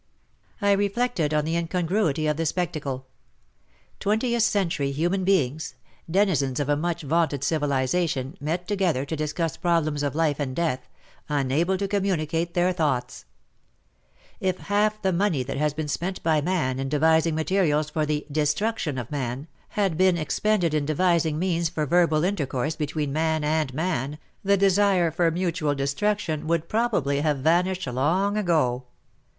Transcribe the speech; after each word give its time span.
I 0.63 0.71
reflected 0.71 1.31
on 1.31 1.45
the 1.45 1.55
incongruity 1.55 2.25
of 2.25 2.35
the 2.35 2.47
spectacle. 2.47 3.05
Twentieth 3.99 4.41
century 4.41 4.89
human 4.91 5.23
beings— 5.23 5.75
denizens 6.19 6.59
of 6.59 6.69
a 6.69 6.75
much 6.75 7.03
vaunted 7.03 7.43
civilization, 7.43 8.35
met 8.41 8.67
together 8.67 9.05
to 9.05 9.15
discuss 9.15 9.57
problems 9.57 10.01
of 10.01 10.15
life 10.15 10.39
and 10.39 10.55
death— 10.55 10.87
unable 11.41 11.77
to 11.77 11.87
communicate 11.87 12.55
their 12.55 12.73
thoughts! 12.73 13.25
If 14.39 14.57
half 14.57 14.99
the 15.03 15.13
money 15.13 15.43
that 15.43 15.57
has 15.57 15.71
been 15.75 15.87
spent 15.87 16.23
by 16.23 16.41
man, 16.41 16.79
in 16.79 16.89
devising 16.89 17.35
materials 17.35 17.91
for 17.91 18.03
the 18.03 18.25
desU^uction 18.31 18.99
of 18.99 19.11
man, 19.11 19.47
had 19.77 19.97
been 19.99 20.17
expended 20.17 20.73
in 20.73 20.83
devising 20.83 21.37
means 21.37 21.69
for 21.69 21.85
verbal 21.85 22.23
inter 22.23 22.47
course 22.47 22.75
between 22.75 23.13
man 23.13 23.43
and 23.43 23.71
man, 23.75 24.17
the 24.43 24.57
desire 24.57 25.11
for 25.11 25.29
mutual 25.29 25.75
destruction 25.75 26.47
would 26.47 26.67
probably 26.67 27.21
have 27.21 27.37
van 27.37 27.65
ished 27.65 27.93
long 27.93 28.35
ago. 28.35 28.85